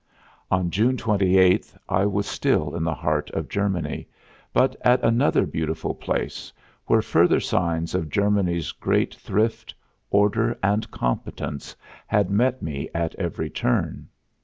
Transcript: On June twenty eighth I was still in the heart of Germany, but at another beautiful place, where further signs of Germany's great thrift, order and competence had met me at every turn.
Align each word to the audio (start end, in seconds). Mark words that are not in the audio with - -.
On 0.49 0.71
June 0.71 0.97
twenty 0.97 1.37
eighth 1.37 1.77
I 1.87 2.07
was 2.07 2.25
still 2.25 2.75
in 2.75 2.83
the 2.83 2.95
heart 2.95 3.29
of 3.35 3.47
Germany, 3.47 4.07
but 4.51 4.75
at 4.81 4.99
another 5.03 5.45
beautiful 5.45 5.93
place, 5.93 6.51
where 6.87 7.03
further 7.03 7.39
signs 7.39 7.93
of 7.93 8.09
Germany's 8.09 8.71
great 8.71 9.13
thrift, 9.13 9.75
order 10.09 10.57
and 10.63 10.89
competence 10.89 11.75
had 12.07 12.31
met 12.31 12.63
me 12.63 12.89
at 12.95 13.13
every 13.13 13.51
turn. 13.51 14.07